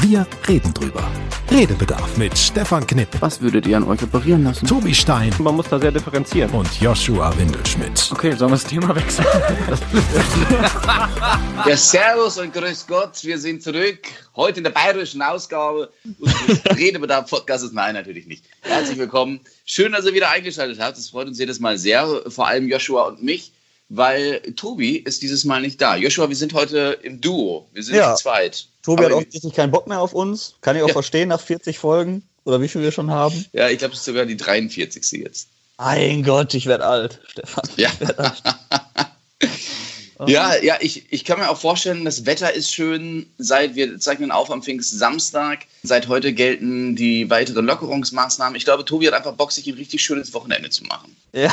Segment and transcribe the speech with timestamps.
[0.00, 1.06] Wir reden drüber.
[1.50, 4.66] Redebedarf mit Stefan Knipp, Was würdet ihr an euch operieren lassen?
[4.66, 6.50] Tobi Stein Man muss da sehr differenzieren.
[6.52, 8.08] und Joshua Windelschmidt.
[8.12, 9.26] Okay, sollen wir das Thema wechseln?
[11.66, 13.98] Ja, Servus und Grüß Gott, wir sind zurück.
[14.34, 17.72] Heute in der bayerischen Ausgabe unseres Redebedarf-Podcasts.
[17.72, 18.44] Nein, natürlich nicht.
[18.62, 19.40] Herzlich willkommen.
[19.66, 20.96] Schön, dass ihr wieder eingeschaltet habt.
[20.96, 23.52] Das freut uns jedes Mal sehr, vor allem Joshua und mich,
[23.90, 25.96] weil Tobi ist dieses Mal nicht da.
[25.96, 27.68] Joshua, wir sind heute im Duo.
[27.74, 28.14] Wir sind Ja.
[28.14, 28.66] zu zweit.
[28.82, 30.54] Tobi hat Aber- offensichtlich keinen Bock mehr auf uns.
[30.60, 30.92] Kann ich auch Ja.
[30.94, 33.44] verstehen nach 40 Folgen oder wie viel wir schon haben.
[33.52, 35.20] Ja, ich glaube, es ist sogar die 43.
[35.22, 35.48] jetzt.
[35.78, 37.68] Mein Gott, ich werde alt, Stefan.
[37.76, 37.88] Ja.
[37.92, 38.42] Ich werd alt.
[40.28, 44.30] Ja, ja, ich, ich kann mir auch vorstellen, das Wetter ist schön, seit wir zeichnen
[44.30, 45.60] auf am Pfingstsamstag.
[45.82, 48.54] Seit heute gelten die weiteren Lockerungsmaßnahmen.
[48.56, 51.16] Ich glaube, Tobi hat einfach Bock, sich ein richtig schönes Wochenende zu machen.
[51.32, 51.52] ja,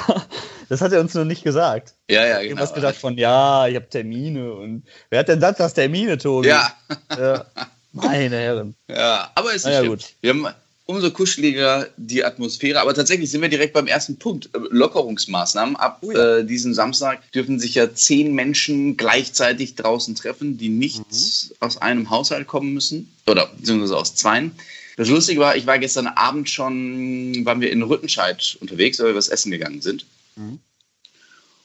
[0.69, 1.93] das hat er uns nur nicht gesagt.
[2.09, 2.57] Ja, ja, genau.
[2.57, 6.17] habe was gedacht von, ja, ich habe Termine und wer hat denn das, das Termine,
[6.17, 6.49] Tobi?
[6.49, 6.73] Ja,
[7.17, 7.45] ja.
[7.93, 8.75] Meine Herren.
[8.89, 9.89] ja, aber es ist schlimm.
[9.89, 10.05] gut.
[10.21, 10.47] Wir haben
[10.87, 12.79] umso kuscheliger die Atmosphäre.
[12.81, 14.47] Aber tatsächlich sind wir direkt beim ersten Punkt.
[14.55, 15.75] Äh, Lockerungsmaßnahmen.
[15.75, 16.37] Ab Oh ja.
[16.37, 21.55] äh, diesem Samstag dürfen sich ja zehn Menschen gleichzeitig draußen treffen, die nicht Mhm.
[21.59, 23.13] aus einem Haushalt kommen müssen.
[23.27, 24.51] Oder beziehungsweise aus zweien.
[24.95, 29.15] Das Lustige war, ich war gestern Abend schon, waren wir in Rüttenscheid unterwegs, weil wir
[29.15, 30.05] was essen gegangen sind.
[30.37, 30.57] Mhm.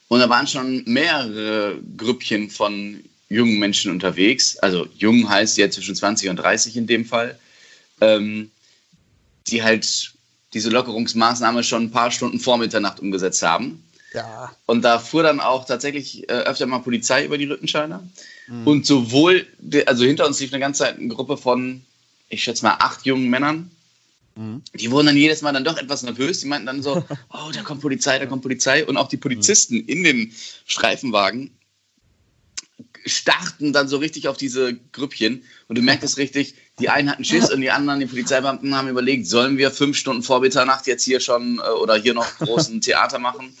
[0.09, 2.99] Und da waren schon mehrere Grüppchen von
[3.29, 4.57] jungen Menschen unterwegs.
[4.57, 7.39] Also jung heißt jetzt zwischen 20 und 30 in dem Fall.
[8.01, 8.51] Ähm,
[9.47, 10.13] die halt
[10.53, 13.83] diese Lockerungsmaßnahme schon ein paar Stunden vor Mitternacht umgesetzt haben.
[14.13, 14.55] Ja.
[14.67, 18.03] Und da fuhr dann auch tatsächlich äh, öfter mal Polizei über die Rüttenscheider.
[18.65, 19.47] Und sowohl,
[19.85, 21.81] also hinter uns lief eine ganze Zeit eine Gruppe von,
[22.29, 23.71] ich schätze mal, acht jungen Männern.
[24.35, 24.61] Mhm.
[24.73, 26.41] Die wurden dann jedes Mal dann doch etwas nervös.
[26.41, 28.85] Die meinten dann so, oh, da kommt Polizei, da kommt Polizei.
[28.85, 30.33] Und auch die Polizisten in den
[30.65, 31.51] Streifenwagen
[33.05, 35.43] starten dann so richtig auf diese Grüppchen.
[35.67, 39.27] Und du merkst richtig, die einen hatten Schiss und die anderen, die Polizeibeamten, haben überlegt,
[39.27, 43.19] sollen wir fünf Stunden vor Mitternacht jetzt hier schon äh, oder hier noch großen Theater
[43.19, 43.55] machen?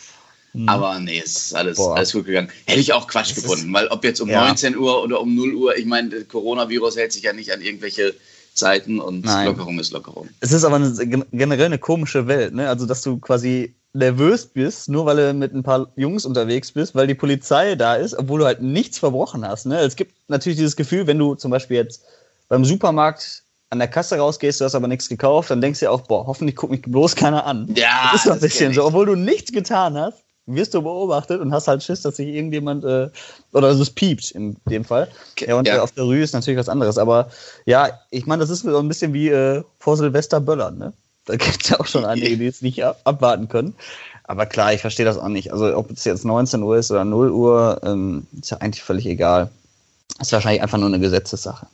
[0.67, 1.95] Aber nee, es ist alles, Boah.
[1.97, 2.49] alles gut gegangen.
[2.67, 4.45] Hätte ich auch Quatsch Das gefunden, weil ob jetzt um Ja.
[4.45, 8.13] 19 Uhr oder um 0 Uhr, ich meine, Coronavirus hält sich ja nicht an irgendwelche
[8.53, 9.47] Zeiten und Nein.
[9.47, 10.29] Lockerung ist Lockerung.
[10.41, 12.69] Es ist aber eine, gen- generell eine komische Welt, ne?
[12.69, 16.95] Also, dass du quasi nervös bist, nur weil du mit ein paar Jungs unterwegs bist,
[16.95, 19.67] weil die Polizei da ist, obwohl du halt nichts verbrochen hast.
[19.67, 19.79] Ne?
[19.79, 22.03] Es gibt natürlich dieses Gefühl, wenn du zum Beispiel jetzt
[22.49, 25.91] beim Supermarkt an der Kasse rausgehst, du hast aber nichts gekauft, dann denkst du ja
[25.91, 27.71] auch, boah, hoffentlich guckt mich bloß keiner an.
[27.75, 31.39] Ja, das ist doch ein bisschen so, obwohl du nichts getan hast, wirst du beobachtet
[31.39, 33.09] und hast halt Schiss, dass sich irgendjemand äh,
[33.53, 35.07] oder dass es piept in dem Fall.
[35.39, 35.77] Ja, und ja.
[35.77, 36.97] äh, auf der Rue ist natürlich was anderes.
[36.97, 37.29] Aber
[37.65, 40.93] ja, ich meine, das ist so ein bisschen wie äh, vor Silvester Böllern, ne?
[41.25, 43.75] Da gibt es ja auch schon einige, die jetzt nicht ab abwarten können.
[44.25, 45.51] Aber klar, ich verstehe das auch nicht.
[45.51, 49.05] Also ob es jetzt 19 Uhr ist oder 0 Uhr, ähm, ist ja eigentlich völlig
[49.05, 49.49] egal.
[50.19, 51.67] Ist wahrscheinlich einfach nur eine Gesetzessache.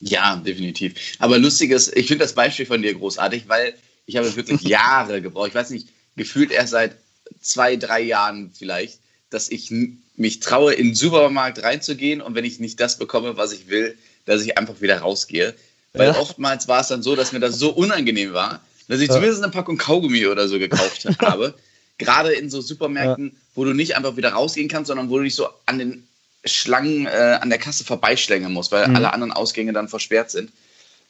[0.00, 0.94] Ja, definitiv.
[1.18, 3.74] Aber lustig ist, ich finde das Beispiel von dir großartig, weil
[4.06, 5.48] ich habe wirklich Jahre gebraucht.
[5.48, 6.96] Ich weiß nicht, gefühlt erst seit
[7.40, 9.70] zwei, drei Jahren vielleicht, dass ich
[10.16, 13.96] mich traue, in den Supermarkt reinzugehen und wenn ich nicht das bekomme, was ich will,
[14.24, 15.54] dass ich einfach wieder rausgehe.
[15.92, 16.18] Weil Ja.
[16.18, 18.60] oftmals war es dann so, dass mir das so unangenehm war,
[18.90, 19.14] dass ich Ja.
[19.14, 21.54] zumindest eine Packung Kaugummi oder so gekauft habe.
[21.96, 25.34] Gerade in so Supermärkten, wo du nicht einfach wieder rausgehen kannst, sondern wo du dich
[25.34, 26.06] so an den
[26.44, 28.96] Schlangen äh, an der Kasse vorbeischlängeln musst, weil Mhm.
[28.96, 30.50] alle anderen Ausgänge dann versperrt sind.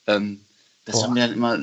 [0.06, 0.40] Ähm,
[0.84, 1.02] das Boah.
[1.04, 1.58] war mir dann immer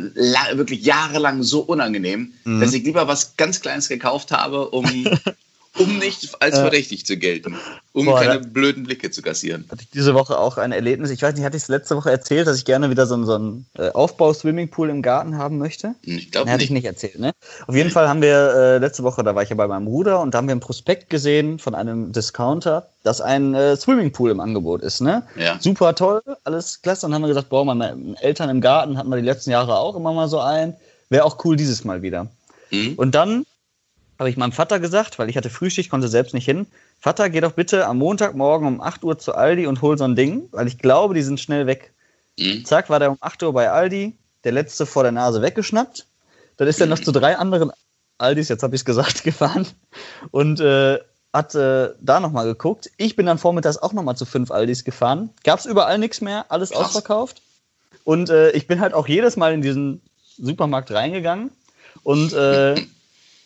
[0.58, 2.62] wirklich jahrelang so unangenehm, Mhm.
[2.62, 4.86] dass ich lieber was ganz Kleines gekauft habe, um,
[5.80, 7.56] um nicht als verdächtig zu gelten,
[7.94, 9.66] um Boah, keine blöden Blicke zu kassieren.
[9.72, 11.10] hatte ich diese Woche auch ein Erlebnis.
[11.12, 13.26] Ich weiß nicht, hatte ich es letzte Woche erzählt, dass ich gerne wieder so einen,
[13.26, 15.96] so einen äh, Aufbau-Swimmingpool im Garten haben möchte?
[16.02, 16.70] Ich glaube Nee, hatte nicht.
[16.70, 17.32] ich nicht erzählt, ne?
[17.68, 20.22] Auf jeden Fall haben wir äh, letzte Woche, da war ich ja bei meinem Bruder
[20.22, 24.40] und da haben wir einen Prospekt gesehen von einem Discounter, dass ein äh, Swimmingpool im
[24.40, 25.24] Angebot ist, ne?
[25.36, 25.58] Ja.
[25.60, 27.06] Super toll, alles klasse.
[27.06, 29.78] Und dann haben wir gesagt, boah, meine Eltern im Garten hatten wir die letzten Jahre
[29.78, 30.76] auch immer mal so ein.
[31.10, 32.28] Wäre auch cool dieses Mal wieder.
[32.70, 32.96] Hm?
[32.98, 33.46] Und dann
[34.20, 36.68] habe ich meinem Vater gesagt, weil ich hatte Frühschicht, konnte selbst nicht hin.
[37.00, 40.16] Vater, geh doch bitte am Montagmorgen um 8 Uhr zu Aldi und hol so ein
[40.16, 41.94] Ding, weil ich glaube, die sind schnell weg.
[42.40, 42.66] Hm?
[42.66, 46.06] Zack, war der um 8 Uhr bei Aldi, der letzte vor der Nase weggeschnappt.
[46.58, 47.72] Dann ist er noch zu drei anderen
[48.18, 49.68] Aldis, jetzt habe ich es gesagt, gefahren
[50.32, 51.00] und äh,
[51.34, 52.90] hat äh, da nochmal geguckt.
[52.98, 55.30] Ich bin dann vormittags auch nochmal zu fünf Aldis gefahren.
[55.44, 56.86] Gab es überall nichts mehr, alles Krass.
[56.86, 57.42] ausverkauft.
[58.04, 60.02] Und äh, ich bin halt auch jedes Mal in diesen
[60.38, 61.52] Supermarkt reingegangen
[62.04, 62.76] und äh,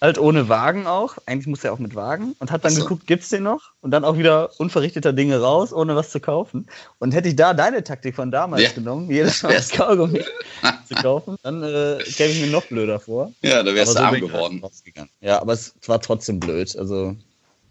[0.01, 1.18] halt ohne Wagen auch.
[1.25, 2.81] Eigentlich muss er auch mit Wagen und hat dann so.
[2.81, 3.71] geguckt, gibt's den noch?
[3.81, 6.68] Und dann auch wieder unverrichteter Dinge raus, ohne was zu kaufen.
[7.00, 8.69] Und hätte ich da deine Taktik von damals Ja.
[8.71, 10.24] genommen, jedes Mal das Kaugummi
[10.88, 13.31] zu kaufen, dann äh, käme ich mir noch blöder vor.
[13.44, 14.63] Ja, da wärst Aber du so arm halt geworden.
[15.21, 16.75] Ja, aber es war trotzdem blöd.
[16.75, 17.15] Also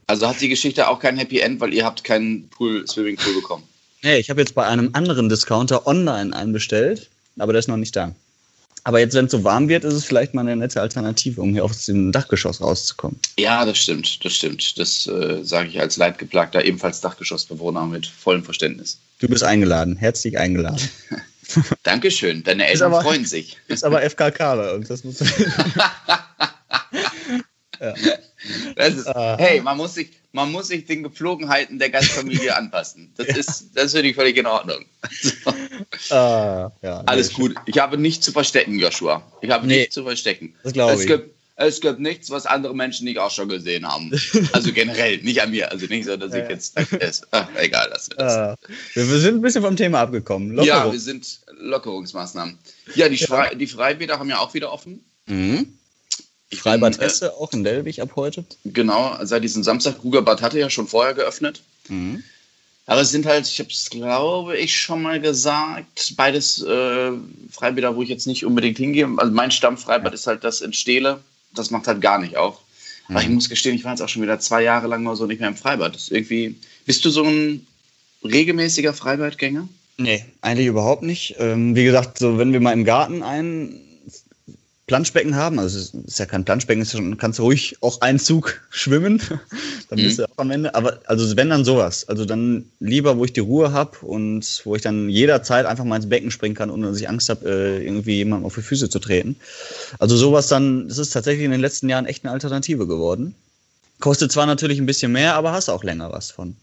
[0.07, 3.65] Also hat die Geschichte auch kein Happy End, weil ihr habt keinen Pool, Swimmingpool bekommen.
[4.03, 7.77] Nee, ich habe jetzt bei einem anderen Discounter online einen bestellt, aber der ist noch
[7.77, 8.15] nicht da.
[8.85, 11.53] Aber jetzt, wenn es so warm wird, ist es vielleicht mal eine nette Alternative, um
[11.53, 13.19] hier aus dem Dachgeschoss rauszukommen.
[13.39, 14.79] Ja, das stimmt, das stimmt.
[14.79, 18.99] Das äh, sage ich als leidgeplagter, ebenfalls Dachgeschossbewohner mit vollem Verständnis.
[19.19, 20.89] Du bist eingeladen, herzlich eingeladen.
[21.83, 23.59] Dankeschön, deine Eltern aber- freuen sich.
[23.69, 25.19] Ist aber FKK bei uns, das muss
[27.81, 27.95] ja.
[28.77, 29.37] Das ist, Ah.
[29.39, 33.13] hey, man muss, sich, man muss sich den Gepflogenheiten der Gastfamilie anpassen.
[33.17, 34.85] Das ist, das finde ich völlig in Ordnung.
[36.11, 37.55] ah, ja, Alles nee, gut.
[37.67, 39.23] Ich habe nichts zu verstecken, Joshua.
[39.41, 39.79] Ich habe Nee.
[39.81, 40.55] nichts zu verstecken.
[40.63, 41.07] Das glaube es ich.
[41.07, 44.11] Gibt, es gibt nichts, was andere Menschen nicht auch schon gesehen haben.
[44.53, 45.71] Also generell, nicht an mir.
[45.71, 46.49] Also nicht so, dass ich Ja.
[46.51, 46.79] jetzt.
[47.33, 48.19] Ach, egal, wir das.
[48.19, 48.57] Ah,
[48.95, 50.57] wir sind ein bisschen vom Thema abgekommen.
[50.63, 50.93] ja, Lockerung.
[50.93, 52.59] wir sind Lockerungsmaßnahmen.
[52.95, 55.05] Ja, die, Frei, die Freibäder haben ja auch wieder offen.
[55.27, 55.75] Mhm.
[56.53, 58.45] Ich Freibad bin, äh, Hesse, auch in Delwig ab heute.
[58.65, 60.03] Genau, seit diesem Samstag.
[60.03, 61.63] Rugerbad hatte ja schon vorher geöffnet.
[61.89, 62.25] Mhm.
[62.91, 67.13] Aber es sind halt, ich habe es glaube ich schon mal gesagt, beides äh,
[67.49, 69.09] Freibäder, wo ich jetzt nicht unbedingt hingehe.
[69.17, 71.21] Also mein Stammfreibad ist halt das in Steele.
[71.55, 72.59] Das macht halt gar nicht auf.
[73.09, 75.27] Aber ich muss gestehen, ich war jetzt auch schon wieder zwei Jahre lang mal so
[75.27, 75.95] nicht mehr im Freibad.
[75.95, 76.57] Das ist irgendwie.
[76.85, 77.65] Bist du so ein
[78.25, 79.69] regelmäßiger Freibadgänger?
[79.97, 81.37] Nee, eigentlich überhaupt nicht.
[81.39, 83.81] Ähm, wie gesagt, so wenn wir mal im Garten ein
[84.91, 88.19] Planschbecken haben, also es ist ja kein Planschbecken, ist schon, kannst du ruhig auch einen
[88.19, 89.23] Zug schwimmen,
[89.89, 90.23] dann bist Mhm.
[90.23, 90.75] du auch am Ende.
[90.75, 94.75] Aber also wenn dann sowas, also dann lieber, wo ich die Ruhe habe und wo
[94.75, 97.85] ich dann jederzeit einfach mal ins Becken springen kann, ohne dass ich Angst habe, äh,
[97.85, 99.37] irgendwie jemandem auf die Füße zu treten.
[100.01, 103.37] Also sowas dann, das ist tatsächlich in den letzten Jahren echt eine Alternative geworden.
[104.01, 106.57] Kostet zwar natürlich ein bisschen mehr, aber hast auch länger was von.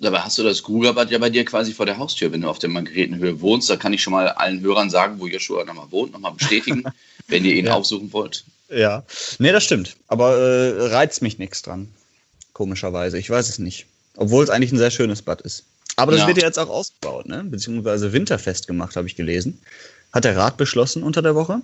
[0.00, 2.58] Dabei hast du das Rugerbad ja bei dir quasi vor der Haustür, wenn du auf
[2.58, 3.70] der Margaretenhöhe wohnst.
[3.70, 6.82] Da kann ich schon mal allen Hörern sagen, wo Joshua nochmal wohnt, nochmal bestätigen,
[7.28, 7.74] wenn ihr ihn Ja.
[7.74, 8.44] aufsuchen wollt.
[8.70, 9.04] Ja,
[9.38, 9.96] nee, das stimmt.
[10.08, 11.88] Aber äh, reizt mich nichts dran.
[12.52, 13.18] Komischerweise.
[13.18, 13.86] Ich weiß es nicht.
[14.16, 15.62] Obwohl es eigentlich ein sehr schönes Bad ist.
[15.96, 16.26] Aber das Ja.
[16.26, 17.44] wird ja jetzt auch ausgebaut, ne?
[17.44, 19.60] Beziehungsweise winterfest gemacht, habe ich gelesen.
[20.12, 21.62] Hat der Rat beschlossen unter der Woche.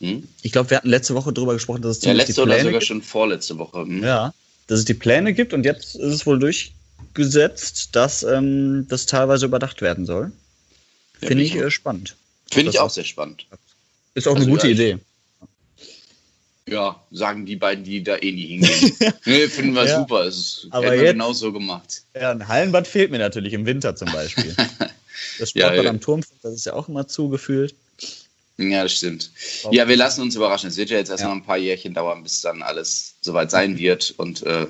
[0.00, 0.28] Hm?
[0.42, 2.84] Ich glaube, wir hatten letzte Woche darüber gesprochen, dass es Ja, letzte oder sogar gibt.
[2.84, 3.80] schon vorletzte Woche.
[3.82, 4.02] Hm?
[4.02, 4.34] Ja,
[4.66, 6.38] dass es die Pläne gibt und jetzt ist es wohl
[6.98, 10.32] durchgesetzt, dass ähm, das teilweise überdacht werden soll.
[11.20, 12.16] Ja, Finde ich äh, spannend.
[12.50, 13.46] Finde ich das auch sehr spannend.
[14.14, 14.98] Ist auch Also, eine gute ja, Idee.
[16.66, 18.96] Ja, sagen die beiden, die da eh nie hingehen.
[19.26, 19.98] nee, finden wir Ja.
[20.00, 20.22] super.
[20.24, 22.02] Es ist Aber jetzt- genau so gemacht.
[22.14, 24.54] Ja, ein Hallenbad fehlt mir natürlich im Winter zum Beispiel.
[25.38, 25.90] Das Ja, Sportbad ja.
[25.90, 27.74] am Turm, das ist ja auch immer zugefühlt.
[28.58, 29.30] Ja, das stimmt.
[29.72, 30.68] Ja, wir lassen uns überraschen.
[30.68, 31.28] Es wird ja jetzt erst Ja.
[31.28, 34.12] noch ein paar Jährchen dauern, bis dann alles soweit sein wird.
[34.16, 34.66] Und äh,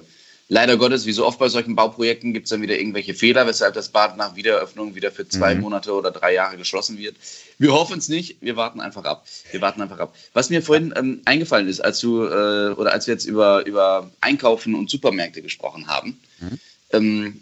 [0.48, 3.74] leider Gottes, wie so oft bei solchen Bauprojekten, gibt es dann wieder irgendwelche Fehler, weshalb
[3.74, 5.62] das Bad nach Wiedereröffnung wieder für zwei Mhm.
[5.62, 7.16] Monate oder drei Jahre geschlossen wird.
[7.58, 8.36] Wir hoffen es nicht.
[8.40, 9.26] Wir warten einfach ab.
[9.50, 10.14] Wir warten einfach ab.
[10.32, 14.10] Was mir vorhin ähm, eingefallen ist, als du äh, oder als wir jetzt über, über
[14.20, 16.58] Einkaufen und Supermärkte gesprochen haben, Mhm.
[16.92, 17.40] ähm,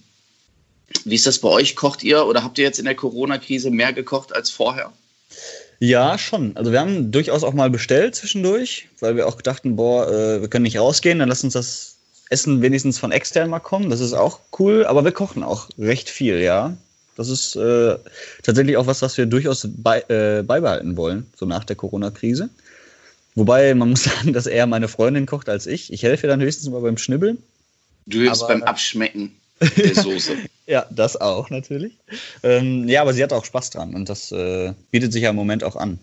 [1.04, 1.75] wie ist das bei euch?
[1.75, 4.93] Kocht ihr oder habt ihr jetzt in der Corona-Krise mehr gekocht als vorher?
[5.81, 6.54] Ja, schon.
[6.56, 10.49] Also wir haben durchaus auch mal bestellt zwischendurch, weil wir auch dachten, boah, äh, wir
[10.49, 11.96] können nicht rausgehen, dann lass uns das
[12.32, 13.90] Essen wenigstens von extern mal kommen.
[13.90, 16.76] Das ist auch cool, aber wir kochen auch recht viel, ja.
[17.17, 17.96] Das ist äh,
[18.43, 22.49] tatsächlich auch was, was wir durchaus bei, äh, beibehalten wollen, so nach der Corona-Krise.
[23.34, 25.93] Wobei man muss sagen, dass eher meine Freundin kocht als ich.
[25.93, 27.38] Ich helfe dann höchstens mal beim Schnibbeln.
[28.06, 29.32] Du hilfst beim Abschmecken
[29.76, 30.33] der Soße.
[30.66, 31.92] Ja, das auch natürlich.
[32.42, 35.37] Ähm, ja, aber sie hat auch Spaß dran und das äh, bietet sich ja im
[35.37, 35.99] Moment auch an.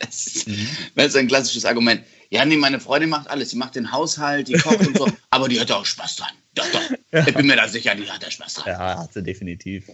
[0.00, 0.46] Das ist,
[0.94, 2.02] das ist ein klassisches Argument.
[2.30, 3.50] Ja, nee, meine Freundin macht alles.
[3.50, 5.06] Sie macht den Haushalt, die kocht und so.
[5.30, 6.28] Aber die hat auch Spaß dran.
[6.54, 7.26] Doch, doch.
[7.26, 8.66] Ich bin mir da sicher, die hat da Spaß dran.
[8.66, 9.84] Ja, hat sie definitiv.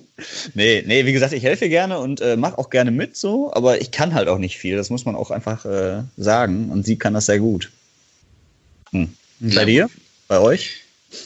[0.55, 3.81] Nee, nee, wie gesagt, ich helfe gerne und äh, mache auch gerne mit so, aber
[3.81, 4.77] ich kann halt auch nicht viel.
[4.77, 6.71] Das muss man auch einfach äh, sagen.
[6.71, 7.71] Und sie kann das sehr gut.
[8.91, 9.15] Hm.
[9.41, 9.65] Bei Ja.
[9.65, 9.91] dir?
[10.27, 10.79] Bei euch?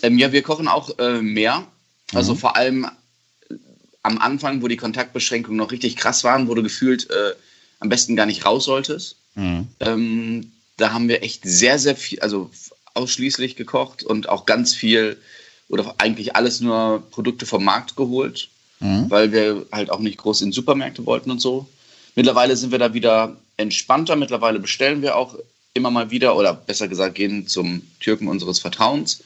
[0.02, 1.66] Ähm, ja, wir kochen auch äh, mehr.
[2.14, 2.38] Also Mhm.
[2.38, 3.54] vor allem äh,
[4.02, 7.34] am Anfang, wo die Kontaktbeschränkungen noch richtig krass waren, du gefühlt äh,
[7.80, 9.16] am besten gar nicht raus solltest.
[9.34, 9.68] Mhm.
[9.80, 12.50] Ähm, da haben wir echt sehr, sehr viel, also
[12.94, 15.16] ausschließlich gekocht und auch ganz viel
[15.68, 18.48] oder eigentlich alles nur Produkte vom Markt geholt.
[18.80, 19.10] Mhm.
[19.10, 21.66] weil wir halt auch nicht groß in Supermärkte wollten und so.
[22.14, 24.14] Mittlerweile sind wir da wieder entspannter.
[24.16, 25.36] Mittlerweile bestellen wir auch
[25.74, 29.22] immer mal wieder oder besser gesagt gehen zum Türken unseres Vertrauens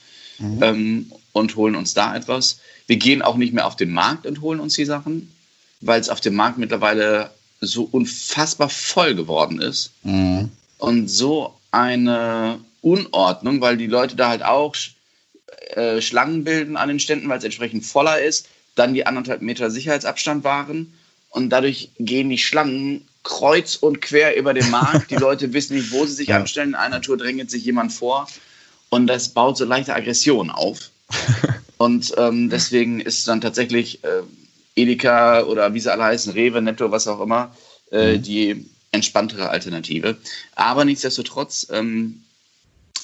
[0.63, 2.61] ähm, und holen uns da etwas.
[2.87, 5.35] Wir gehen auch nicht mehr auf den Markt und holen uns die Sachen,
[5.81, 7.31] weil es auf dem Markt mittlerweile
[7.63, 10.51] so unfassbar voll geworden ist Mhm.
[10.79, 14.75] und so eine Unordnung, weil die Leute da halt auch
[15.75, 19.71] äh, Schlangen bilden an den Ständen, weil es entsprechend voller ist, dann die anderthalb Meter
[19.71, 20.93] Sicherheitsabstand wahren
[21.31, 25.11] und dadurch gehen die Schlangen kreuz und quer über den Markt.
[25.11, 26.39] Die Leute wissen nicht, wo sie sich Ja.
[26.39, 26.71] anstellen.
[26.71, 28.27] In einer Tour drängelt sich jemand vor
[28.91, 30.91] und das baut so leichte Aggression auf.
[31.79, 34.23] Und ähm, deswegen ist dann tatsächlich äh,
[34.77, 37.55] Edeka oder wie sie alle heißen, Rewe, Netto, was auch immer,
[37.91, 38.23] äh, Mhm.
[38.23, 40.17] die entspanntere Alternative.
[40.55, 42.23] Aber nichtsdestotrotz ähm,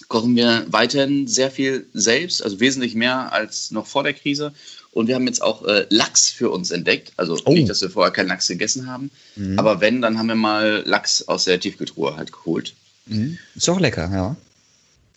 [0.08, 4.52] kochen wir weiterhin sehr viel selbst, also wesentlich mehr als noch vor der Krise.
[4.92, 7.12] Und wir haben jetzt auch äh, Lachs für uns entdeckt.
[7.16, 7.52] Also Oh.
[7.52, 9.58] nicht, dass wir vorher keinen Lachs gegessen haben, Mhm.
[9.58, 12.74] aber wenn, dann haben wir mal Lachs aus der Tiefkühltruhe halt geholt.
[13.06, 13.38] Mhm.
[13.54, 14.36] Ist auch lecker, ja.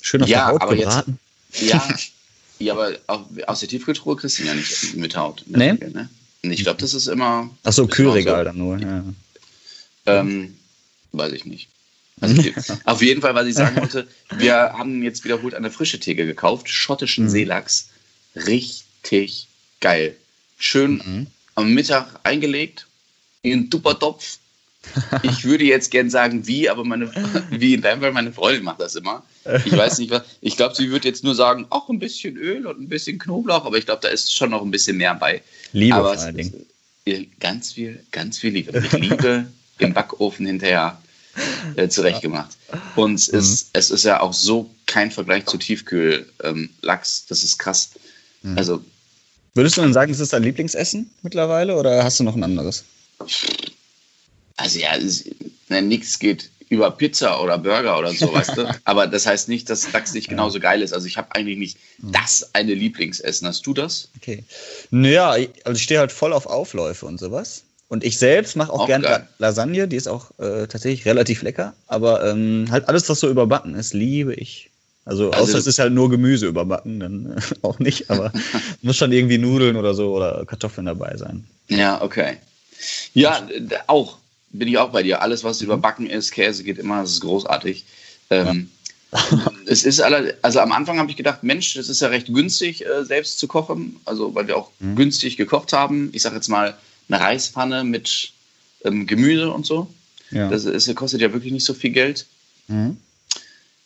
[0.01, 1.19] Schön auf Ja, der Haut aber jetzt- gebraten.
[1.61, 1.87] Ja,
[2.59, 2.91] ja aber
[3.47, 5.43] aus der Tiefkühltruhe kriegst du ihn ja nicht mit Haut.
[5.47, 5.69] der Nee?
[5.71, 6.09] Regel, ne?
[6.43, 7.49] Ich glaube, das ist immer.
[7.63, 8.79] Ach so, Kühlregal dann nur.
[8.79, 9.03] Ja.
[10.07, 10.57] Ähm,
[11.11, 11.67] weiß ich nicht.
[12.19, 12.41] Also,
[12.85, 14.07] auf jeden Fall, was ich sagen wollte,
[14.37, 17.29] wir haben jetzt wiederholt eine frische Theke gekauft, schottischen Mhm.
[17.29, 17.89] Seelachs.
[18.35, 19.47] Richtig
[19.81, 20.15] geil.
[20.57, 21.27] Schön Mhm.
[21.55, 22.87] am Mittag eingelegt,
[23.43, 24.37] in einen Tuppertopf.
[25.23, 27.11] Ich würde jetzt gern sagen, wie, aber meine,
[27.51, 29.23] wie in deinem Fall, meine Freundin macht das immer.
[29.65, 30.23] Ich weiß nicht, was.
[30.41, 33.65] Ich glaube, sie wird jetzt nur sagen, auch ein bisschen Öl und ein bisschen Knoblauch,
[33.65, 35.41] aber ich glaube, da ist schon noch ein bisschen mehr bei.
[35.71, 36.65] Liebe aber vor allen Dingen.
[37.05, 38.79] ist ganz viel, ganz viel Liebe.
[38.79, 39.47] Mit Liebe
[39.79, 41.01] im Backofen hinterher
[41.75, 42.57] äh, zurechtgemacht.
[42.95, 47.19] Und es, ist, es ist ja auch so kein Vergleich zu Tiefkühl-Lachs.
[47.19, 47.91] Ähm, das ist krass.
[48.43, 48.57] Mhm.
[48.57, 48.83] Also,
[49.53, 52.85] Würdest du denn sagen, es ist dein Lieblingsessen mittlerweile oder hast du noch ein anderes?
[54.61, 55.25] Also ja, es,
[55.69, 58.79] ne, nichts geht über Pizza oder Burger oder so, weißt du?
[58.85, 60.93] Aber das heißt nicht, dass Lachs nicht genauso geil ist.
[60.93, 62.13] Also ich habe eigentlich nicht Mhm.
[62.13, 63.47] das eine Lieblingsessen.
[63.47, 64.07] Hast du das?
[64.17, 64.43] Okay.
[64.89, 67.63] Naja, also ich stehe halt voll auf Aufläufe und sowas.
[67.89, 69.05] Und ich selbst mache auch, Auch gerne.
[69.05, 71.73] La Lasagne, die ist auch äh, tatsächlich relativ lecker.
[71.87, 74.69] Aber ähm, halt alles, was so überbacken ist, liebe ich.
[75.03, 78.09] Also, Also außer es ist halt nur Gemüse überbacken, dann äh, auch nicht.
[78.09, 78.31] Aber
[78.81, 81.45] muss schon irgendwie Nudeln oder so oder Kartoffeln dabei sein.
[81.67, 82.37] Ja, okay.
[83.13, 83.45] Ja,
[83.87, 84.20] auch.
[84.53, 85.21] Bin ich auch bei dir.
[85.21, 87.85] Alles, was überbacken ist, Käse geht immer, das ist großartig.
[88.29, 88.69] Ähm,
[89.65, 92.85] es ist alle, also am Anfang habe ich gedacht, Mensch, das ist ja recht günstig,
[92.85, 93.97] äh, selbst zu kochen.
[94.05, 94.95] Also, weil wir auch Mhm.
[94.95, 96.09] günstig gekocht haben.
[96.13, 96.77] Ich sage jetzt mal
[97.09, 98.31] eine Reispfanne mit
[98.83, 99.87] ähm, Gemüse und so.
[100.31, 100.49] Ja.
[100.49, 102.25] Das ist, kostet ja wirklich nicht so viel Geld.
[102.67, 102.97] Mhm.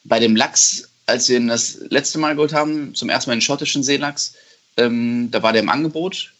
[0.03, 3.41] Bei dem Lachs, als wir ihn das letzte Mal geholt haben, zum ersten Mal den
[3.41, 4.35] schottischen Seelachs,
[4.77, 6.33] ähm, da war der im Angebot.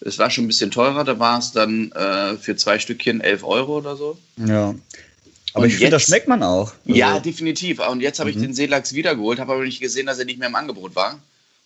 [0.00, 3.44] Es war schon ein bisschen teurer, da war es dann äh, für zwei Stückchen 11
[3.44, 4.18] Euro oder so.
[4.36, 4.74] ja.
[5.52, 6.72] Aber Und ich finde, das schmeckt man auch.
[6.86, 7.80] Also, Ja, definitiv.
[7.80, 8.42] Und jetzt habe ich Mhm.
[8.42, 11.18] den Seelachs wiedergeholt, habe aber nicht gesehen, dass er nicht mehr im Angebot war.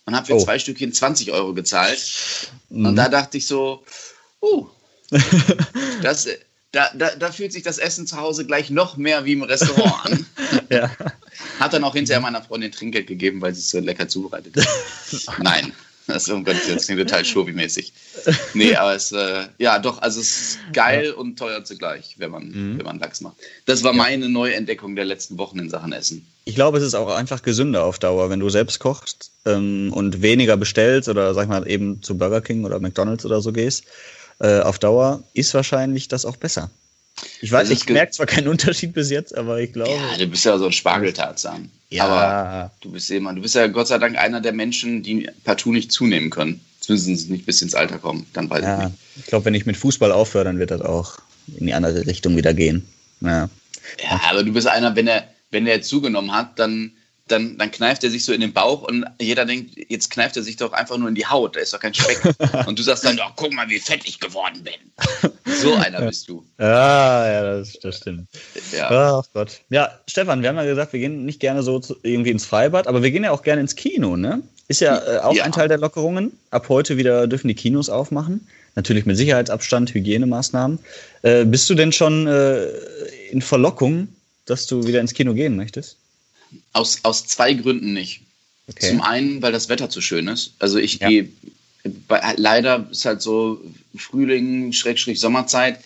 [0.05, 0.43] Und habe für Oh.
[0.43, 1.99] zwei Stückchen 20 Euro gezahlt.
[2.69, 2.87] Mhm.
[2.87, 3.83] Und da dachte ich so,
[4.41, 4.65] uh,
[6.01, 6.27] das,
[6.71, 10.05] da, da, da fühlt sich das Essen zu Hause gleich noch mehr wie im Restaurant
[10.05, 10.25] an.
[10.71, 10.91] ja.
[11.59, 15.37] Hat dann auch hinterher meiner Freundin Trinkgeld gegeben, weil sie es so lecker zubereitet hat.
[15.43, 15.73] Nein,
[16.07, 17.91] das ist, um Willen, das klingt total schobi-mäßig.
[18.53, 22.47] Nee, aber es, äh, ja, doch, also es ist geil und teuer zugleich, wenn man,
[22.49, 22.77] Mhm.
[22.77, 23.35] wenn man Lachs macht.
[23.65, 26.25] Das war meine Neuentdeckung der letzten Wochen in Sachen Essen.
[26.45, 30.21] Ich glaube, es ist auch einfach gesünder auf Dauer, wenn du selbst kochst ähm, und
[30.21, 33.83] weniger bestellst oder sag mal eben zu Burger King oder McDonalds oder so gehst.
[34.39, 36.69] Äh, auf Dauer ist wahrscheinlich das auch besser.
[37.41, 39.91] Ich weiß, ist ich merke zwar keinen Unterschied bis jetzt, aber ich glaube.
[39.91, 41.69] Ja, du bist ja so ein Spargeltarzan.
[41.89, 42.05] Ja.
[42.05, 45.71] Aber du bist jemand, du bist ja Gott sei Dank einer der Menschen, die partout
[45.71, 46.61] nicht zunehmen können.
[46.79, 48.27] Zumindest nicht bis ins Alter kommen.
[48.33, 48.97] Dann weiß ich ja, nicht.
[49.15, 51.17] ich glaube, wenn ich mit Fußball aufhöre, dann wird das auch
[51.57, 52.85] in die andere Richtung wieder gehen.
[53.21, 53.49] Ja.
[54.03, 56.91] Ja, aber du bist einer, wenn er, wenn er zugenommen hat, dann,
[57.27, 60.43] dann, dann kneift er sich so in den Bauch und jeder denkt, jetzt kneift er
[60.43, 62.19] sich doch einfach nur in die Haut, da ist doch kein Speck.
[62.67, 65.31] und du sagst dann, oh, guck mal, wie fett ich geworden bin.
[65.61, 66.43] So einer bist du.
[66.57, 66.63] Ah,
[67.27, 68.27] ja, das, das stimmt.
[68.75, 69.19] Ja.
[69.19, 69.61] Ach Gott.
[69.69, 72.87] Ja, Stefan, wir haben ja gesagt, wir gehen nicht gerne so zu, irgendwie ins Freibad,
[72.87, 74.41] aber wir gehen ja auch gerne ins Kino, ne?
[74.67, 75.43] Ist ja äh, auch Ja.
[75.43, 76.37] ein Teil der Lockerungen.
[76.49, 78.47] Ab heute wieder dürfen die Kinos aufmachen.
[78.75, 80.79] Natürlich mit Sicherheitsabstand, Hygienemaßnahmen.
[81.21, 82.65] Äh, bist du denn schon äh,
[83.31, 84.07] in Verlockung,
[84.45, 85.97] dass du wieder ins Kino gehen möchtest?
[86.73, 88.21] Aus, aus zwei Gründen nicht.
[88.67, 88.89] Okay.
[88.89, 90.53] Zum einen, weil das Wetter zu schön ist.
[90.59, 91.07] Also ich Ja.
[91.09, 91.29] gehe,
[92.37, 93.61] leider ist halt so
[93.95, 95.79] Frühling, Schrägstrich Sommerzeit,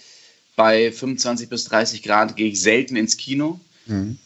[0.56, 3.60] bei 25 bis 30 Grad gehe ich selten ins Kino.
[3.86, 4.18] Mhm.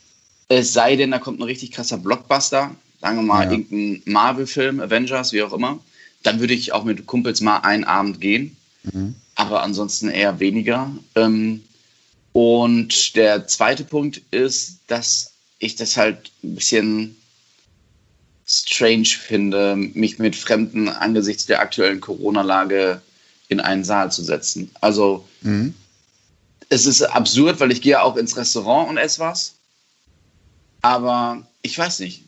[0.50, 3.52] Es sei denn, da kommt ein richtig krasser Blockbuster, sagen wir mal Ja.
[3.52, 5.80] irgendein Marvel-Film, Avengers, wie auch immer.
[6.22, 9.16] Dann würde ich auch mit Kumpels mal einen Abend gehen, Mhm.
[9.36, 10.92] aber ansonsten eher weniger.
[11.16, 11.64] Ähm,
[12.34, 15.33] und der zweite Punkt ist, dass
[15.64, 17.16] ich das halt ein bisschen
[18.46, 23.02] strange finde, mich mit Fremden angesichts der aktuellen Corona-Lage
[23.48, 24.70] in einen Saal zu setzen.
[24.82, 25.74] Also Mhm.
[26.70, 29.54] es ist absurd, weil ich gehe auch ins Restaurant und esse was.
[30.82, 32.24] Aber ich weiß nicht.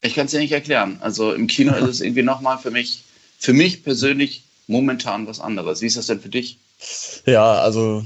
[0.00, 0.98] Ich kann es dir nicht erklären.
[1.00, 3.02] Also im Kino ist es irgendwie nochmal für mich,
[3.38, 5.80] für mich persönlich momentan was anderes.
[5.80, 6.58] Wie ist das denn für dich?
[7.26, 8.04] Ja, also,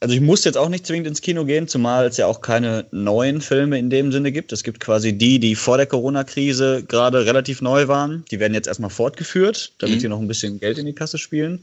[0.00, 2.86] also ich muss jetzt auch nicht zwingend ins Kino gehen, zumal es ja auch keine
[2.90, 4.52] neuen Filme in dem Sinne gibt.
[4.52, 8.24] Es gibt quasi die, die vor der Corona-Krise gerade relativ neu waren.
[8.30, 10.00] Die werden jetzt erstmal fortgeführt, damit mhm.
[10.00, 11.60] sie noch ein bisschen Geld in die Kasse spielen.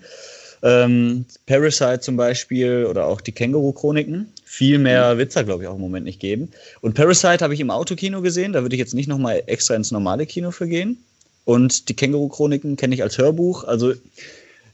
[0.62, 4.32] Ähm, Parasite zum Beispiel oder auch die Känguru-Chroniken.
[4.44, 5.20] Viel mehr mhm.
[5.20, 6.52] Witzer, glaube ich, auch im Moment nicht geben.
[6.82, 9.92] Und Parasite habe ich im Autokino gesehen, da würde ich jetzt nicht nochmal extra ins
[9.92, 10.98] normale Kino für gehen.
[11.46, 13.64] Und die Känguru-Chroniken kenne ich als Hörbuch.
[13.64, 13.94] Also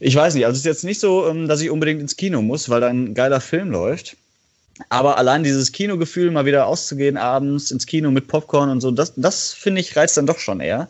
[0.06, 2.44] ich weiß nicht, also es ist jetzt nicht so, ähm, dass ich unbedingt ins Kino
[2.44, 4.16] muss, weil da ein geiler Film läuft.
[4.90, 9.14] Aber allein dieses Kinogefühl, mal wieder auszugehen abends ins Kino mit Popcorn und so, das,
[9.16, 10.90] das finde ich reizt dann doch schon eher.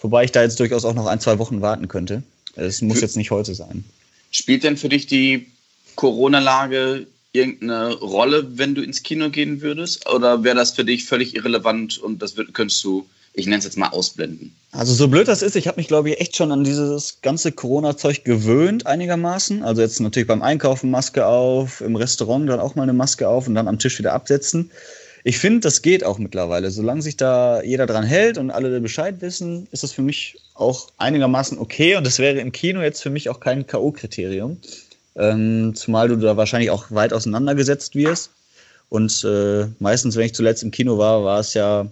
[0.00, 2.22] Wobei ich da jetzt durchaus auch noch ein, zwei Wochen warten könnte.
[2.56, 3.84] Es muss jetzt nicht heute sein.
[4.30, 5.46] Spielt denn für dich die
[5.96, 10.08] Corona-Lage irgendeine Rolle, wenn du ins Kino gehen würdest?
[10.08, 13.06] Oder wäre das für dich völlig irrelevant und das könntest du
[13.40, 14.54] ich nenne es jetzt mal ausblenden.
[14.72, 17.50] Also so blöd das ist, ich habe mich, glaube ich, echt schon an dieses ganze
[17.50, 19.64] Corona-Zeug gewöhnt einigermaßen.
[19.64, 23.48] Also jetzt natürlich beim Einkaufen Maske auf, im Restaurant dann auch mal eine Maske auf
[23.48, 24.70] und dann am Tisch wieder absetzen.
[25.22, 26.70] Ich finde, das geht auch mittlerweile.
[26.70, 30.88] Solange sich da jeder dran hält und alle Bescheid wissen, ist das für mich auch
[30.96, 31.96] einigermaßen okay.
[31.96, 34.56] Und das wäre im Kino jetzt für mich auch kein K.O.-Kriterium.
[35.16, 38.30] Ähm, zumal du da wahrscheinlich auch weit auseinandergesetzt wirst.
[38.88, 41.86] Und äh, meistens, wenn ich zuletzt im Kino war, war es ja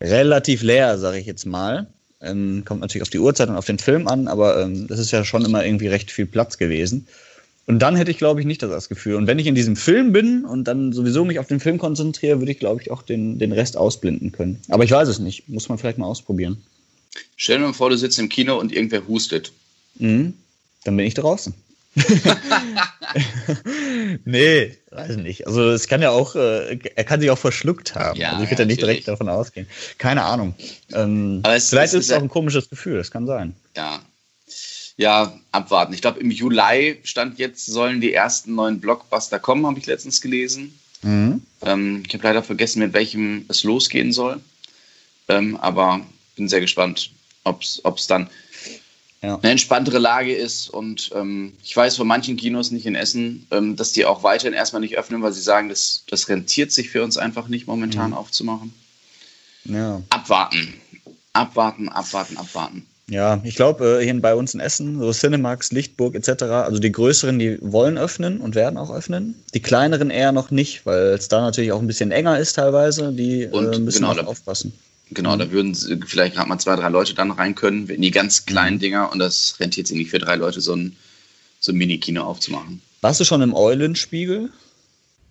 [0.00, 1.86] relativ leer, sage ich jetzt mal.
[2.20, 5.12] Ähm, kommt natürlich auf die Uhrzeit und auf den Film an, aber ähm, das ist
[5.12, 7.06] ja schon immer irgendwie recht viel Platz gewesen.
[7.66, 9.14] Und dann hätte ich, glaube ich, nicht das Gefühl.
[9.16, 12.38] Und wenn ich in diesem Film bin und dann sowieso mich auf den Film konzentriere,
[12.38, 14.58] würde ich, glaube ich, auch den, den Rest ausblenden können.
[14.68, 15.50] Aber ich weiß es nicht.
[15.50, 16.56] Muss man vielleicht mal ausprobieren.
[17.36, 19.52] Stell dir mal vor, du sitzt im Kino und irgendwer hustet.
[19.98, 20.32] Mhm.
[20.84, 21.52] Dann bin ich draußen.
[24.24, 25.46] nee, weiß nicht.
[25.46, 28.18] Also es kann ja auch, äh, er kann sich auch verschluckt haben.
[28.18, 29.66] Ja, also ich würde ja, nicht direkt davon ausgehen.
[29.98, 30.54] Keine Ahnung.
[30.92, 33.54] Ähm, Aber es, vielleicht es ist es auch ein komisches Gefühl, das kann sein.
[33.76, 34.00] Ja.
[34.96, 35.94] Ja, abwarten.
[35.94, 40.20] Ich glaube, im Juli stand jetzt, sollen die ersten neuen Blockbuster kommen, habe ich letztens
[40.20, 40.76] gelesen.
[41.02, 41.42] Mhm.
[41.62, 44.40] Ähm, ich habe leider vergessen, mit welchem es losgehen soll.
[45.28, 46.00] Ähm, aber
[46.34, 47.12] bin sehr gespannt,
[47.44, 48.28] ob es dann
[49.22, 49.36] ja.
[49.36, 50.68] eine entspanntere Lage ist.
[50.68, 54.54] Und ähm, ich weiß von manchen Kinos nicht in Essen, ähm, dass die auch weiterhin
[54.54, 58.10] erstmal nicht öffnen, weil sie sagen, das, das rentiert sich für uns einfach nicht momentan
[58.10, 58.16] mhm.
[58.16, 58.72] aufzumachen.
[59.64, 60.02] Ja.
[60.10, 60.74] Abwarten.
[61.32, 62.86] Abwarten, abwarten, abwarten.
[63.10, 66.92] Ja, ich glaube, äh, hier bei uns in Essen, so Cinemax, Lichtburg etc., also die
[66.92, 69.34] größeren, die wollen öffnen und werden auch öffnen.
[69.54, 73.12] Die kleineren eher noch nicht, weil es da natürlich auch ein bisschen enger ist teilweise.
[73.12, 74.74] Die und äh, müssen genau, aufpassen.
[75.10, 75.38] Genau, mhm.
[75.38, 75.74] da würden
[76.06, 78.80] vielleicht gerade mal zwei, drei Leute dann rein können, in die ganz kleinen mhm.
[78.80, 80.96] Dinger und das rentiert sich nicht für drei Leute, so ein,
[81.60, 82.82] so ein Mini-Kino aufzumachen.
[83.00, 84.50] Warst du schon im Eulenspiegel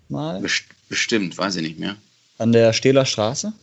[0.09, 0.41] mal?
[0.89, 1.95] bestimmt, weiß ich nicht mehr.
[2.37, 3.53] An der Stehler Straße?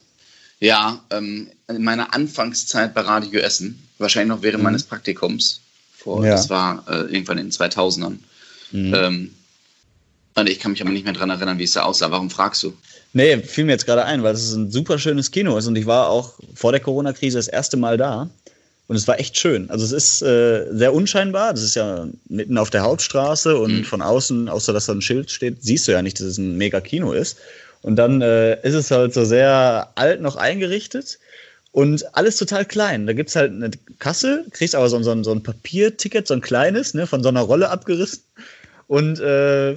[0.61, 4.64] Ja, ähm, in meiner Anfangszeit bei Radio Essen, wahrscheinlich noch während mhm.
[4.64, 5.61] meines Praktikums,
[5.96, 6.33] vor, ja.
[6.33, 8.18] das war äh, irgendwann in den 2000ern.
[8.72, 8.94] Mhm.
[8.94, 9.35] Ähm,
[10.37, 12.11] und ich kann mich aber nicht mehr daran erinnern, wie es da aussah.
[12.11, 12.75] Warum fragst du?
[13.12, 15.87] Nee, fiel mir jetzt gerade ein, weil es ein super schönes Kino ist und ich
[15.87, 18.29] war auch vor der Corona-Krise das erste Mal da.
[18.87, 19.70] Und es war echt schön.
[19.70, 21.55] Also es ist äh, sehr unscheinbar.
[21.55, 23.85] Das ist ja mitten auf der Hauptstraße und mhm.
[23.85, 26.59] von außen, außer dass da ein Schild steht, siehst du ja nicht, dass es ein
[26.59, 27.38] mega Kino ist.
[27.81, 31.18] Und dann äh, ist es halt so sehr alt noch eingerichtet
[31.73, 33.07] und alles total klein.
[33.07, 36.94] Da gibt's halt eine Kasse, kriegst aber so, so, so ein Papierticket, so ein kleines,
[36.94, 38.23] ne, von so einer Rolle abgerissen.
[38.87, 39.77] Und äh,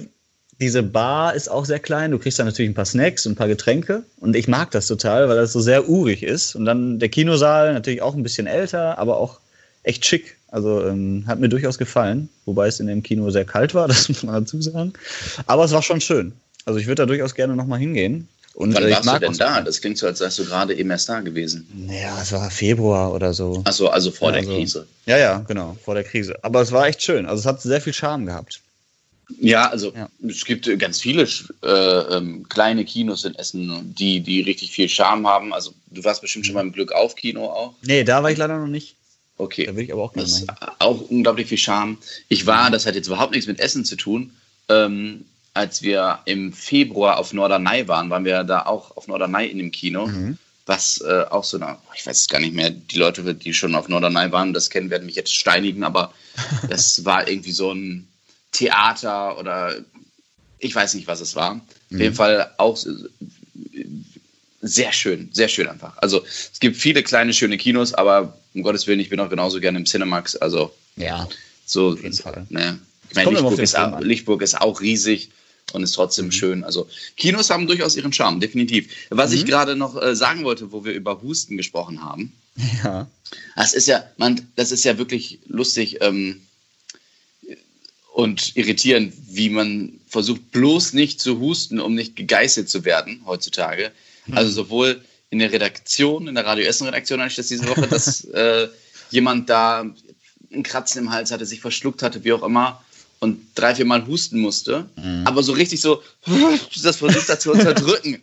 [0.60, 2.10] diese Bar ist auch sehr klein.
[2.10, 4.02] Du kriegst da natürlich ein paar Snacks und ein paar Getränke.
[4.18, 6.56] Und ich mag das total, weil das so sehr urig ist.
[6.56, 9.38] Und dann der Kinosaal natürlich auch ein bisschen älter, aber auch
[9.84, 10.36] echt schick.
[10.50, 12.28] Also ähm, hat mir durchaus gefallen.
[12.44, 14.94] Wobei es in dem Kino sehr kalt war, das muss man dazu sagen.
[15.46, 16.32] Aber es war schon schön.
[16.64, 18.28] Also ich würde da durchaus gerne nochmal hingehen.
[18.54, 19.60] Und, Wann äh, warst du denn da?
[19.60, 21.68] Das klingt so, als wärst du gerade eben erst da gewesen.
[21.86, 23.62] Naja, es war Februar oder so.
[23.64, 24.86] Achso, also vor ja, der also, Krise.
[25.06, 26.34] Ja, ja, genau, vor der Krise.
[26.42, 27.26] Aber es war echt schön.
[27.26, 28.60] Also es hat sehr viel Charme gehabt.
[29.40, 30.08] Ja, also ja.
[30.26, 31.28] es gibt ganz viele
[31.62, 35.52] äh, ähm, kleine Kinos in Essen, die, die richtig viel Charme haben.
[35.52, 37.74] Also du warst bestimmt schon beim Glück auf Kino auch.
[37.82, 38.96] Nee, da war ich leider noch nicht.
[39.36, 39.66] Okay.
[39.66, 40.46] Da will ich aber auch gerne das
[40.78, 41.98] Auch unglaublich viel Charme.
[42.28, 44.32] Ich war, das hat jetzt überhaupt nichts mit Essen zu tun,
[44.68, 49.58] ähm, als wir im Februar auf Norderney waren, waren wir da auch auf Norderney in
[49.58, 50.06] dem Kino.
[50.06, 50.38] Mhm.
[50.66, 53.74] Was äh, auch so eine, ich weiß es gar nicht mehr, die Leute, die schon
[53.74, 56.12] auf Norderney waren, das kennen, werden mich jetzt steinigen, aber
[56.68, 58.06] das war irgendwie so ein
[58.52, 59.76] Theater oder
[60.58, 61.54] ich weiß nicht, was es war.
[61.54, 61.62] Mhm.
[61.96, 62.76] Auf jeden Fall auch
[64.60, 65.96] sehr schön, sehr schön einfach.
[65.98, 69.60] Also es gibt viele kleine, schöne Kinos, aber um Gottes Willen, ich bin auch genauso
[69.60, 70.36] gerne im Cinemax.
[70.36, 71.28] Also ja,
[71.64, 72.46] so, auf jeden Fall.
[72.48, 72.78] Ne,
[73.10, 75.30] ich meine, Lichtburg ist, auch, Lichtburg ist auch riesig
[75.72, 76.32] und ist trotzdem mhm.
[76.32, 76.64] schön.
[76.64, 78.92] Also Kinos haben durchaus ihren Charme, definitiv.
[79.10, 79.36] Was mhm.
[79.36, 82.32] ich gerade noch äh, sagen wollte, wo wir über Husten gesprochen haben.
[82.82, 83.06] Ja.
[83.54, 85.98] Das ist ja, man, das ist ja wirklich lustig.
[86.00, 86.40] Ähm,
[88.18, 93.92] und irritierend, wie man versucht, bloß nicht zu husten, um nicht gegeißelt zu werden heutzutage.
[94.32, 95.00] Also sowohl
[95.30, 98.66] in der Redaktion, in der Radio Essen-Redaktion hatte ich das diese Woche, dass äh,
[99.10, 99.86] jemand da
[100.52, 102.82] einen Kratzen im Hals hatte, sich verschluckt hatte, wie auch immer,
[103.20, 104.88] und drei, vier Mal husten musste.
[105.24, 106.02] Aber so richtig so,
[106.82, 108.20] das versucht er zu unterdrücken.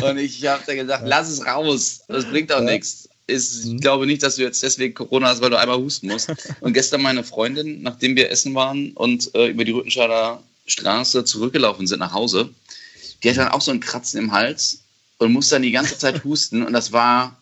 [0.00, 3.10] Und ich habe dann gesagt, lass es raus, das bringt auch nichts.
[3.28, 6.32] Ist, ich glaube nicht, dass du jetzt deswegen Corona hast, weil du einmal husten musst.
[6.60, 11.86] Und gestern meine Freundin, nachdem wir essen waren und äh, über die Rüttenscheider Straße zurückgelaufen
[11.86, 12.48] sind nach Hause,
[13.22, 14.80] die hat dann auch so einen Kratzen im Hals
[15.18, 16.62] und musste dann die ganze Zeit husten.
[16.62, 17.36] Und das war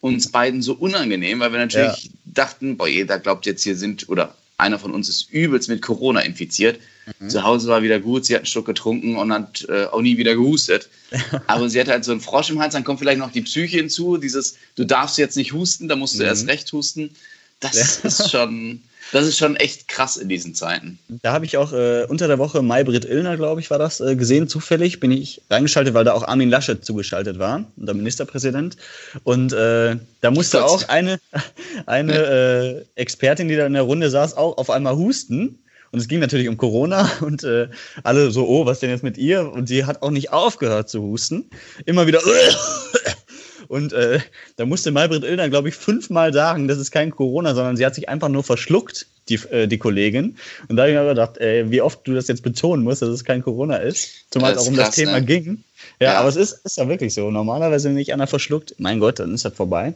[0.00, 2.10] uns beiden so unangenehm, weil wir natürlich ja.
[2.24, 6.20] dachten, boah, jeder glaubt jetzt hier sind, oder einer von uns ist übelst mit Corona
[6.20, 6.78] infiziert.
[7.18, 7.30] Mhm.
[7.30, 10.16] Zu Hause war wieder gut, sie hat einen Schluck getrunken und hat äh, auch nie
[10.16, 10.88] wieder gehustet.
[11.46, 13.78] Aber sie hat halt so einen Frosch im Hals, dann kommt vielleicht noch die Psyche
[13.78, 16.28] hinzu, dieses, du darfst jetzt nicht husten, da musst du mhm.
[16.28, 17.10] erst recht husten.
[17.60, 18.08] Das ja.
[18.08, 20.98] ist schon, das ist schon echt krass in diesen Zeiten.
[21.08, 24.16] Da habe ich auch äh, unter der Woche Maybrit Illner, glaube ich, war das, äh,
[24.16, 24.48] gesehen.
[24.48, 28.76] Zufällig bin ich reingeschaltet, weil da auch Armin Laschet zugeschaltet war, der Ministerpräsident.
[29.24, 31.18] Und äh, da musste auch eine,
[31.86, 35.58] eine äh, Expertin, die da in der Runde saß, auch auf einmal husten.
[35.90, 37.68] Und es ging natürlich um Corona und äh,
[38.02, 39.50] alle so, oh, was denn jetzt mit ihr?
[39.50, 41.50] Und sie hat auch nicht aufgehört zu husten.
[41.86, 42.20] Immer wieder.
[43.68, 44.20] Und äh,
[44.56, 47.94] da musste Maybrit Illner, glaube ich, fünfmal sagen, das ist kein Corona, sondern sie hat
[47.94, 50.36] sich einfach nur verschluckt, die, äh, die Kollegin.
[50.68, 53.10] Und da habe ich mir gedacht, ey, wie oft du das jetzt betonen musst, dass
[53.10, 54.24] es kein Corona ist.
[54.30, 55.26] Zumal es auch um krass, das Thema ne?
[55.26, 55.64] ging.
[56.00, 57.30] Ja, ja, aber es ist, ist ja wirklich so.
[57.30, 59.92] Normalerweise, wenn nicht einer verschluckt, mein Gott, dann ist das vorbei.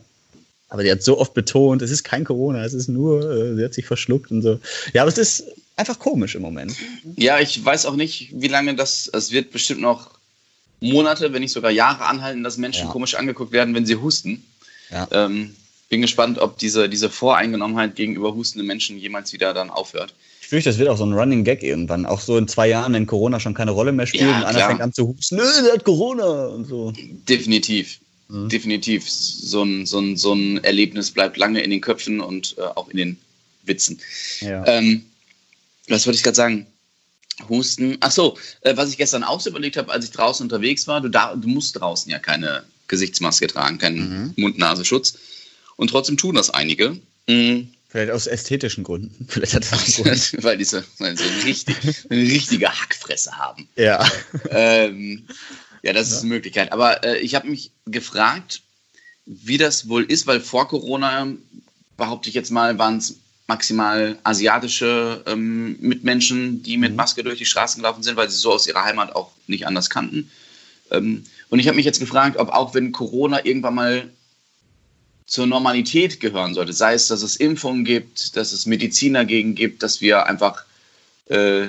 [0.69, 3.65] Aber die hat so oft betont, es ist kein Corona, es ist nur, äh, sie
[3.65, 4.59] hat sich verschluckt und so.
[4.93, 5.45] Ja, aber es ist
[5.83, 6.75] einfach komisch im Moment.
[7.17, 10.11] Ja, ich weiß auch nicht, wie lange das, es wird bestimmt noch
[10.81, 12.93] Monate, wenn nicht sogar Jahre anhalten, dass Menschen ja.
[12.93, 14.45] komisch angeguckt werden, wenn sie husten.
[14.91, 15.09] Ja.
[15.11, 15.55] Ähm,
[15.89, 20.15] bin gespannt, ob diese, diese Voreingenommenheit gegenüber hustenden Menschen jemals wieder dann aufhört.
[20.41, 22.07] Ich fürchte, das wird auch so ein Running Gag irgendwann.
[22.07, 24.67] Auch so in zwei Jahren, wenn Corona schon keine Rolle mehr spielt ja, und einer
[24.67, 26.93] fängt an zu husten, nö, der hat Corona und so.
[27.29, 28.01] Definitiv.
[28.29, 28.49] Mhm.
[28.49, 29.09] Definitiv.
[29.09, 32.89] So ein, so, ein, so ein Erlebnis bleibt lange in den Köpfen und äh, auch
[32.89, 33.19] in den
[33.65, 34.01] Witzen.
[34.41, 34.67] Ja.
[34.67, 35.05] Ähm,
[35.89, 36.67] was wollte ich gerade sagen?
[37.49, 37.97] Husten.
[38.01, 41.01] Ach so, äh, was ich gestern auch so überlegt habe, als ich draußen unterwegs war,
[41.01, 44.35] du, da, du musst draußen ja keine Gesichtsmaske tragen, keinen mhm.
[44.37, 45.15] Mund-Nasenschutz.
[45.77, 46.99] Und trotzdem tun das einige.
[47.27, 47.73] Mhm.
[47.89, 49.27] Vielleicht aus ästhetischen Gründen.
[49.29, 50.45] Vielleicht hat das Grund.
[50.45, 51.77] Weil diese weil sie eine, richtig,
[52.11, 53.69] eine richtige Hackfresse haben.
[53.77, 54.07] Ja.
[54.51, 55.27] Ähm,
[55.83, 56.17] ja, das ja.
[56.17, 56.73] ist eine Möglichkeit.
[56.73, 58.63] Aber äh, ich habe mich gefragt,
[59.27, 61.29] wie das wohl ist, weil vor Corona,
[61.97, 63.17] behaupte ich jetzt mal, waren es
[63.53, 66.97] maximal asiatische ähm, Mitmenschen, die mit mhm.
[66.97, 69.91] Maske durch die Straßen gelaufen sind, weil sie so aus ihrer Heimat auch nicht anders
[69.91, 70.31] kannten.
[70.91, 74.11] Ähm, und ich habe mich jetzt gefragt, ob auch wenn Corona irgendwann mal
[75.27, 79.83] zur Normalität gehören sollte, sei es, dass es Impfungen gibt, dass es Mediziner gegen gibt,
[79.83, 80.65] dass wir einfach
[81.27, 81.69] äh,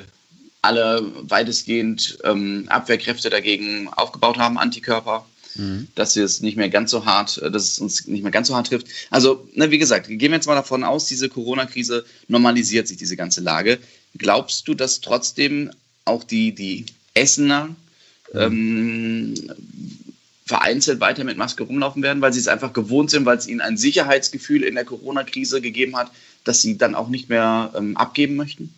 [0.62, 5.88] alle weitestgehend ähm, Abwehrkräfte dagegen aufgebaut haben, Antikörper mhm.
[5.96, 8.56] dass es nicht mehr ganz so hart, äh, dass es uns nicht mehr ganz so
[8.56, 8.88] hart trifft.
[9.10, 13.16] Also, ne, wie gesagt, gehen wir jetzt mal davon aus, diese Corona-Krise normalisiert sich diese
[13.16, 13.80] ganze Lage.
[14.18, 15.72] Glaubst du, dass trotzdem
[16.06, 17.76] auch die, die Essener
[18.34, 18.40] mhm.
[18.40, 19.34] ähm,
[20.46, 23.62] vereinzelt weiter mit Maske rumlaufen werden, weil sie es einfach gewohnt sind, weil es ihnen
[23.62, 26.12] ein Sicherheitsgefühl in der Corona-Krise gegeben hat,
[26.44, 28.74] dass sie dann auch nicht mehr ähm, abgeben möchten?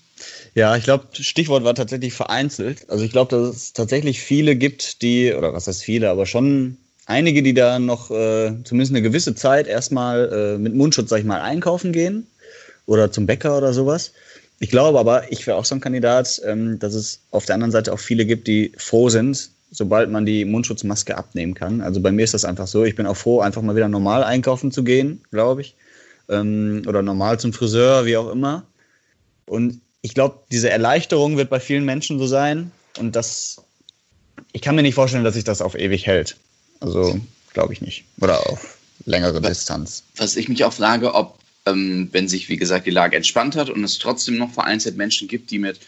[0.54, 2.90] Ja, ich glaube, Stichwort war tatsächlich vereinzelt.
[2.90, 6.78] Also ich glaube, dass es tatsächlich viele gibt, die, oder was heißt viele, aber schon
[7.06, 11.26] einige, die da noch äh, zumindest eine gewisse Zeit erstmal äh, mit Mundschutz, sag ich
[11.26, 12.28] mal, einkaufen gehen
[12.86, 14.14] oder zum Bäcker oder sowas.
[14.60, 17.72] Ich glaube aber, ich wäre auch so ein Kandidat, ähm, dass es auf der anderen
[17.72, 21.82] Seite auch viele gibt, die froh sind, sobald man die Mundschutzmaske abnehmen kann.
[21.82, 22.86] Also bei mir ist das einfach so.
[22.86, 25.76] Ich bin auch froh, einfach mal wieder normal einkaufen zu gehen, glaube ich.
[26.30, 28.66] Ähm, oder normal zum Friseur, wie auch immer.
[29.46, 32.72] Und ich glaube, diese Erleichterung wird bei vielen Menschen so sein.
[33.00, 33.64] Und das,
[34.52, 36.38] ich kann mir nicht vorstellen, dass sich das auf ewig hält.
[36.80, 37.20] Also
[37.54, 38.06] glaube ich nicht.
[38.22, 40.04] Oder auf längere was, Distanz.
[40.18, 43.72] Was ich mich auch frage, ob, ähm, wenn sich, wie gesagt, die Lage entspannt hat
[43.72, 45.80] und es trotzdem noch vereinzelt Menschen gibt, die mit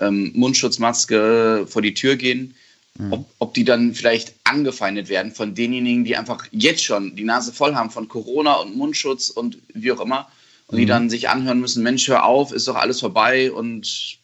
[0.00, 2.54] ähm, Mundschutzmaske vor die Tür gehen,
[2.96, 3.12] mhm.
[3.12, 7.52] ob, ob die dann vielleicht angefeindet werden von denjenigen, die einfach jetzt schon die Nase
[7.52, 10.28] voll haben von Corona und Mundschutz und wie auch immer
[10.68, 10.80] und mhm.
[10.80, 14.18] die dann sich anhören müssen, Mensch, hör auf, ist doch alles vorbei und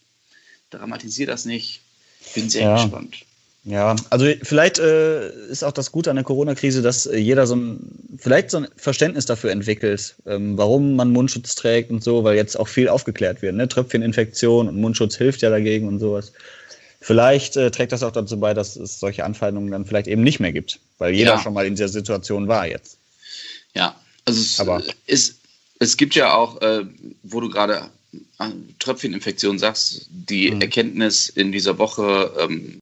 [0.71, 1.81] dramatisier das nicht.
[2.35, 2.77] Bin sehr ja.
[2.77, 3.17] gespannt.
[3.67, 7.57] Ja, also vielleicht äh, ist auch das Gute an der Corona-Krise, dass äh, jeder so
[7.57, 7.79] ein,
[8.19, 12.57] vielleicht so ein Verständnis dafür entwickelt, ähm, warum man Mundschutz trägt und so, weil jetzt
[12.61, 13.55] auch viel aufgeklärt wird.
[13.55, 13.67] Ne?
[13.67, 16.33] Tröpfcheninfektion und Mundschutz hilft ja dagegen und sowas.
[17.01, 20.41] Vielleicht äh, trägt das auch dazu bei, dass es solche Anfeindungen dann vielleicht eben nicht
[20.41, 21.41] mehr gibt, weil jeder ja.
[21.41, 22.99] schon mal in dieser Situation war jetzt.
[23.75, 23.95] Ja,
[24.27, 25.37] also es Aber ist
[25.85, 26.87] Es gibt ja auch, äh,
[27.23, 27.91] wo du gerade
[28.79, 30.63] Tröpfcheninfektion sagst, die mhm.
[30.63, 32.73] Erkenntnis in dieser Woche, ähm,